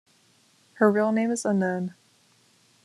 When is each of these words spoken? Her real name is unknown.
Her 0.79 0.91
real 0.91 1.11
name 1.11 1.29
is 1.29 1.45
unknown. 1.45 1.93